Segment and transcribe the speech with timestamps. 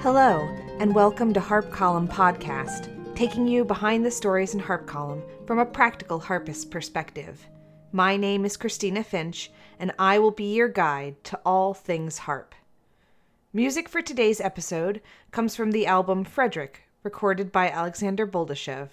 [0.00, 0.48] Hello,
[0.80, 5.60] and welcome to Harp Column Podcast, taking you behind the stories in Harp Column from
[5.60, 7.46] a practical harpist perspective.
[7.92, 12.54] My name is Christina Finch, and I will be your guide to all things harp.
[13.52, 15.00] Music for today's episode
[15.30, 18.88] comes from the album Frederick, recorded by Alexander Boldachev.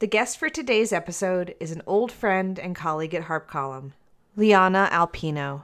[0.00, 3.94] The guest for today's episode is an old friend and colleague at Harp Column,
[4.36, 5.62] Liana Alpino.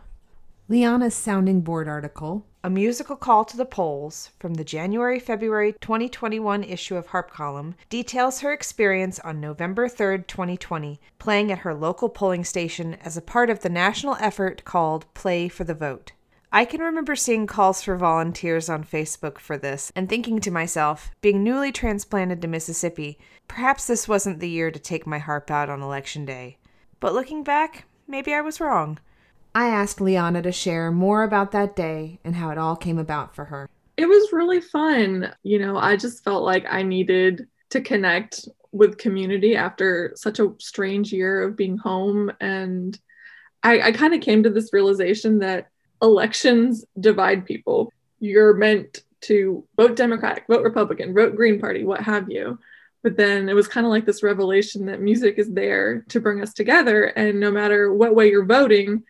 [0.66, 6.64] Liana's sounding board article, A Musical Call to the Polls, from the January February 2021
[6.64, 12.08] issue of Harp Column, details her experience on November 3, 2020, playing at her local
[12.08, 16.12] polling station as a part of the national effort called Play for the Vote.
[16.50, 21.10] I can remember seeing calls for volunteers on Facebook for this and thinking to myself,
[21.20, 25.68] being newly transplanted to Mississippi, perhaps this wasn't the year to take my harp out
[25.68, 26.56] on election day.
[27.00, 28.98] But looking back, maybe I was wrong.
[29.54, 33.34] I asked Liana to share more about that day and how it all came about
[33.34, 33.68] for her.
[33.98, 35.34] It was really fun.
[35.42, 40.54] You know, I just felt like I needed to connect with community after such a
[40.58, 42.32] strange year of being home.
[42.40, 42.98] And
[43.62, 45.68] I, I kind of came to this realization that
[46.02, 47.92] elections divide people.
[48.20, 52.58] You're meant to vote Democratic, vote Republican, vote Green Party, what have you.
[53.02, 56.40] But then it was kind of like this revelation that music is there to bring
[56.40, 57.04] us together.
[57.04, 59.04] And no matter what way you're voting,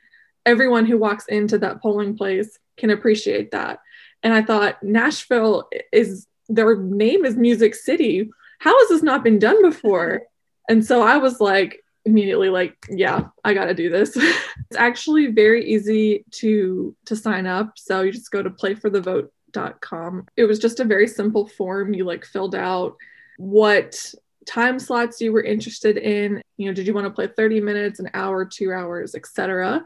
[0.45, 3.81] everyone who walks into that polling place can appreciate that.
[4.23, 8.31] And I thought, Nashville is their name is Music City.
[8.59, 10.23] How has this not been done before?
[10.69, 14.17] And so I was like, immediately like yeah i got to do this.
[14.71, 17.79] It's actually very easy to to sign up.
[17.79, 21.95] So you just go to playforthevote.com it was just a very simple form.
[21.95, 22.97] You like filled out
[23.39, 24.15] what
[24.45, 26.43] time slots you were interested in.
[26.59, 29.83] You know did you want to play 30 minutes an hour two hours etc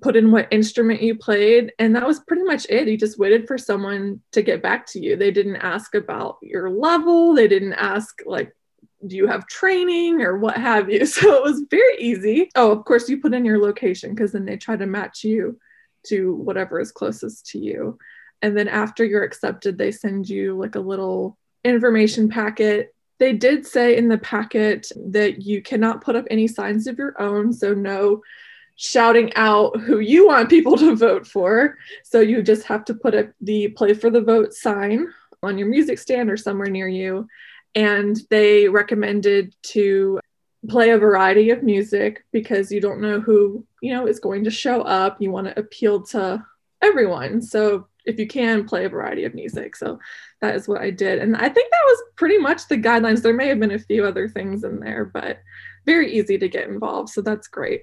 [0.00, 2.88] put in what instrument you played and that was pretty much it.
[2.88, 5.16] You just waited for someone to get back to you.
[5.16, 7.34] They didn't ask about your level.
[7.34, 8.52] They didn't ask like
[9.06, 11.06] do you have training or what have you?
[11.12, 12.50] So it was very easy.
[12.54, 15.58] Oh of course you put in your location because then they try to match you
[16.06, 17.98] to whatever is closest to you.
[18.40, 22.94] And then after you're accepted they send you like a little information packet.
[23.18, 27.20] They did say in the packet that you cannot put up any signs of your
[27.20, 28.22] own so no
[28.74, 31.76] shouting out who you want people to vote for.
[32.04, 35.08] So you just have to put up the play for the vote sign
[35.42, 37.28] on your music stand or somewhere near you
[37.74, 40.20] and they recommended to
[40.68, 44.50] play a variety of music because you don't know who you know is going to
[44.50, 45.20] show up.
[45.20, 46.44] You want to appeal to
[46.82, 47.42] everyone.
[47.42, 49.76] So if you can play a variety of music.
[49.76, 49.98] So
[50.40, 51.20] that is what i did.
[51.20, 53.22] And i think that was pretty much the guidelines.
[53.22, 55.40] There may have been a few other things in there but
[55.86, 57.10] very easy to get involved.
[57.10, 57.82] So that's great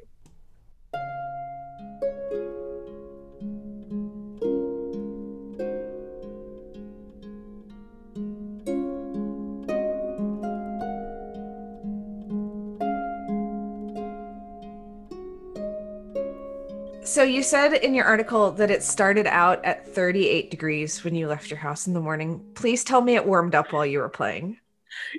[17.10, 21.28] So you said in your article that it started out at 38 degrees when you
[21.28, 22.40] left your house in the morning.
[22.54, 24.60] Please tell me it warmed up while you were playing.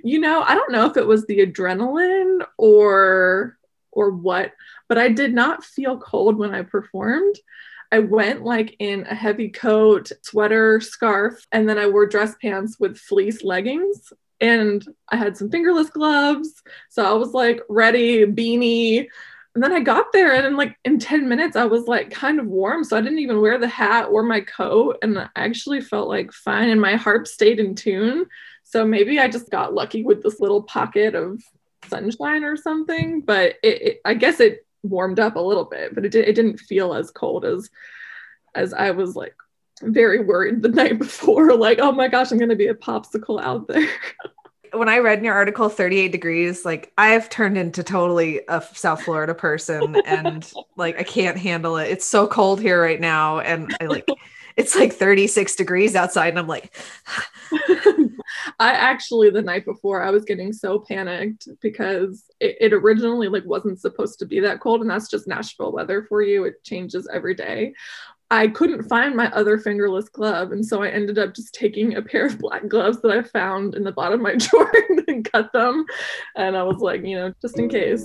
[0.05, 3.59] You know, I don't know if it was the adrenaline or
[3.91, 4.53] or what,
[4.89, 7.35] but I did not feel cold when I performed.
[7.91, 12.79] I went like in a heavy coat, sweater, scarf, and then I wore dress pants
[12.79, 16.63] with fleece leggings and I had some fingerless gloves.
[16.89, 19.09] So I was like ready, beanie,
[19.55, 22.39] and then I got there and in like in 10 minutes I was like kind
[22.39, 22.85] of warm.
[22.85, 24.99] So I didn't even wear the hat or my coat.
[25.03, 26.69] And I actually felt like fine.
[26.69, 28.27] And my harp stayed in tune.
[28.63, 31.43] So maybe I just got lucky with this little pocket of
[31.89, 33.23] sunshine or something.
[33.23, 36.61] But it, it I guess it warmed up a little bit, but it, it didn't
[36.61, 37.71] feel as cold as
[38.55, 39.35] as I was like
[39.83, 41.57] very worried the night before.
[41.57, 43.89] Like, oh my gosh, I'm gonna be a popsicle out there.
[44.73, 49.03] when I read in your article 38 degrees, like I've turned into totally a South
[49.03, 51.91] Florida person and like I can't handle it.
[51.91, 54.09] It's so cold here right now and I like
[54.57, 56.77] it's like 36 degrees outside and I'm like
[58.59, 63.45] I actually the night before I was getting so panicked because it, it originally like
[63.45, 66.45] wasn't supposed to be that cold and that's just Nashville weather for you.
[66.45, 67.75] It changes every day.
[68.33, 70.53] I couldn't find my other fingerless glove.
[70.53, 73.75] And so I ended up just taking a pair of black gloves that I found
[73.75, 74.73] in the bottom of my drawer
[75.09, 75.85] and cut them.
[76.37, 78.05] And I was like, you know, just in case.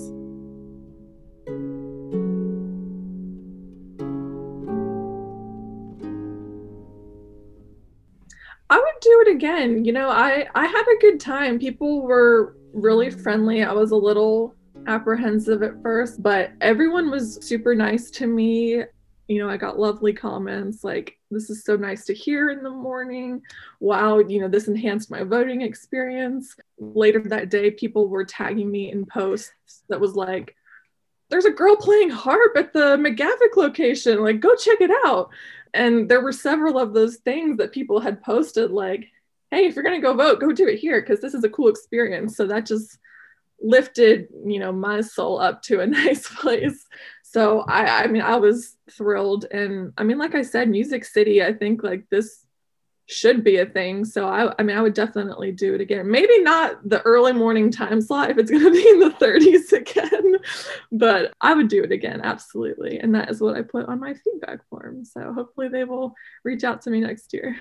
[8.68, 9.86] I would do it again.
[9.86, 11.60] You know, I I had a good time.
[11.60, 13.64] People were really friendly.
[13.64, 14.56] I was a little
[14.88, 18.84] apprehensive at first, but everyone was super nice to me.
[19.28, 22.70] You know, I got lovely comments like, this is so nice to hear in the
[22.70, 23.42] morning.
[23.80, 26.56] Wow, you know, this enhanced my voting experience.
[26.78, 29.52] Later that day, people were tagging me in posts
[29.90, 30.56] that was like,
[31.30, 34.22] there's a girl playing harp at the McGavock location.
[34.22, 35.30] Like, go check it out.
[35.74, 39.08] And there were several of those things that people had posted, like,
[39.52, 41.50] hey, if you're going to go vote, go do it here because this is a
[41.50, 42.38] cool experience.
[42.38, 42.98] So that just
[43.62, 46.86] lifted, you know, my soul up to a nice place.
[47.36, 49.44] So I, I mean, I was thrilled.
[49.52, 52.46] And I mean, like I said, Music City, I think like this
[53.08, 54.06] should be a thing.
[54.06, 56.10] So I, I mean, I would definitely do it again.
[56.10, 59.74] Maybe not the early morning time slot if it's going to be in the 30s
[59.74, 60.38] again,
[60.94, 62.22] but I would do it again.
[62.24, 63.00] Absolutely.
[63.00, 65.04] And that is what I put on my feedback form.
[65.04, 66.16] So hopefully they will
[66.46, 67.58] reach out to me next year.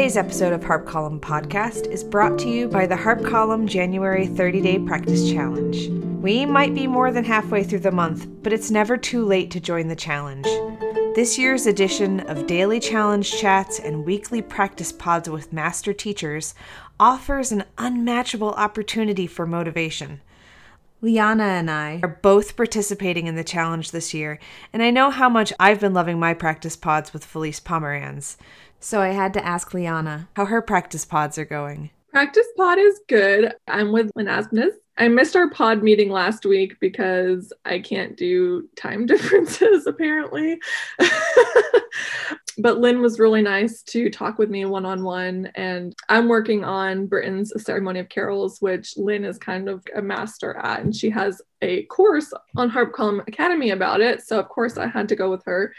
[0.00, 4.26] Today's episode of Harp Column Podcast is brought to you by the Harp Column January
[4.26, 5.88] 30 Day Practice Challenge.
[6.22, 9.60] We might be more than halfway through the month, but it's never too late to
[9.60, 10.46] join the challenge.
[11.14, 16.54] This year's edition of daily challenge chats and weekly practice pods with master teachers
[16.98, 20.22] offers an unmatchable opportunity for motivation.
[21.02, 24.38] Liana and I are both participating in the challenge this year,
[24.72, 28.36] and I know how much I've been loving my practice pods with Felice Pomeranz.
[28.80, 31.90] So I had to ask Liana how her practice pods are going.
[32.10, 33.54] Practice pod is good.
[33.66, 34.28] I'm with Lynn.
[34.98, 40.60] I missed our pod meeting last week because I can't do time differences, apparently.
[42.58, 45.50] but Lynn was really nice to talk with me one on one.
[45.54, 50.56] And I'm working on Britten's Ceremony of Carols, which Lynn is kind of a master
[50.56, 50.80] at.
[50.80, 54.22] And she has a course on Harp Column Academy about it.
[54.22, 55.72] So, of course, I had to go with her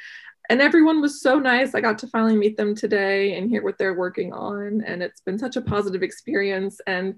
[0.52, 1.74] and everyone was so nice.
[1.74, 4.84] I got to finally meet them today and hear what they're working on.
[4.86, 6.82] And it's been such a positive experience.
[6.86, 7.16] And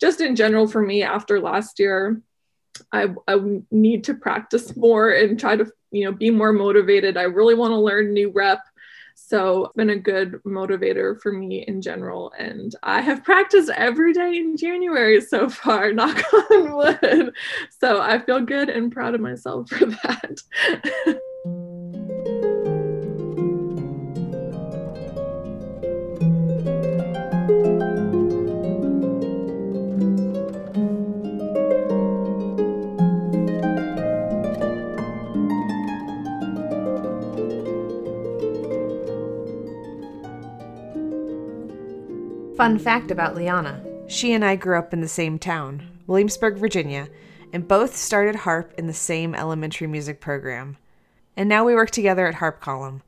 [0.00, 2.20] just in general, for me, after last year,
[2.90, 3.38] I, I
[3.70, 7.16] need to practice more and try to, you know, be more motivated.
[7.16, 8.58] I really want to learn new rep.
[9.26, 12.32] So been a good motivator for me in general.
[12.38, 17.32] And I have practiced every day in January so far, knock on wood.
[17.80, 21.20] So I feel good and proud of myself for that.
[42.62, 47.08] Fun fact about Liana she and I grew up in the same town, Williamsburg, Virginia,
[47.52, 50.76] and both started harp in the same elementary music program.
[51.36, 53.02] And now we work together at Harp Column.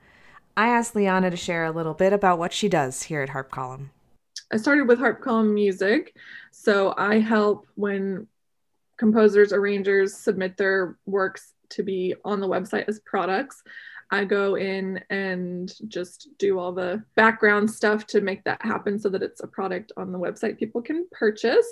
[0.56, 3.52] I asked Liana to share a little bit about what she does here at Harp
[3.52, 3.92] Column.
[4.52, 6.16] I started with Harp Column Music,
[6.50, 8.26] so I help when
[8.96, 13.62] composers, arrangers submit their works to be on the website as products.
[14.10, 19.08] I go in and just do all the background stuff to make that happen so
[19.08, 21.66] that it's a product on the website people can purchase.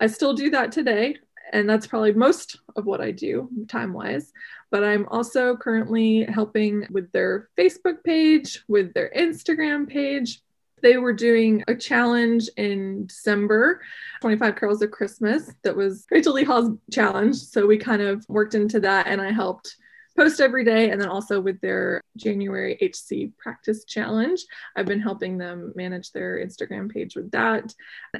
[0.00, 1.16] I still do that today,
[1.52, 4.32] and that's probably most of what I do time wise.
[4.70, 10.40] But I'm also currently helping with their Facebook page, with their Instagram page.
[10.80, 13.80] They were doing a challenge in December,
[14.20, 17.36] 25 Carols of Christmas, that was Rachel Lee Hall's challenge.
[17.36, 19.74] So we kind of worked into that, and I helped
[20.18, 20.90] post every day.
[20.90, 24.44] And then also with their January HC practice challenge,
[24.76, 27.72] I've been helping them manage their Instagram page with that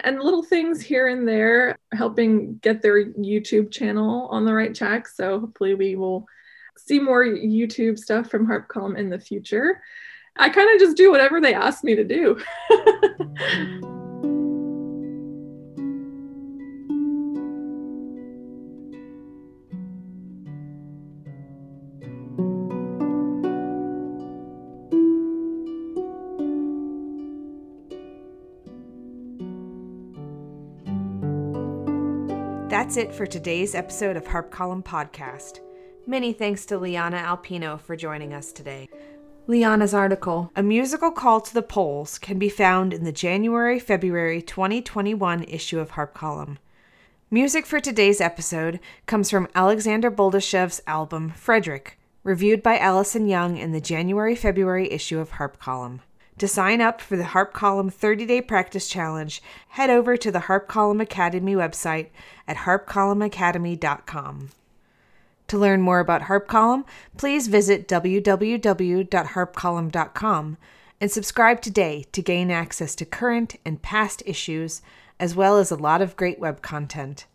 [0.04, 5.08] and little things here and there, helping get their YouTube channel on the right track.
[5.08, 6.26] So hopefully we will
[6.76, 9.82] see more YouTube stuff from Harp Column in the future.
[10.36, 12.40] I kind of just do whatever they ask me to do.
[32.68, 35.60] That's it for today's episode of Harp Column Podcast.
[36.06, 38.90] Many thanks to Liana Alpino for joining us today.
[39.46, 44.42] Liana's article, A Musical Call to the Polls, can be found in the January February
[44.42, 46.58] 2021 issue of Harp Column.
[47.30, 53.72] Music for today's episode comes from Alexander Boldachev's album Frederick, reviewed by Allison Young in
[53.72, 56.02] the January February issue of Harp Column.
[56.38, 60.38] To sign up for the Harp Column 30 day practice challenge, head over to the
[60.40, 62.10] Harp Column Academy website
[62.46, 64.50] at harpcolumnacademy.com.
[65.48, 66.84] To learn more about Harp Column,
[67.16, 70.56] please visit www.harpcolumn.com
[71.00, 74.80] and subscribe today to gain access to current and past issues,
[75.18, 77.26] as well as a lot of great web content.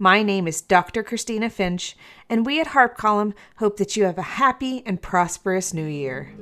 [0.00, 1.04] My name is Dr.
[1.04, 1.96] Christina Finch,
[2.28, 6.32] and we at Harp Column hope that you have a happy and prosperous new year.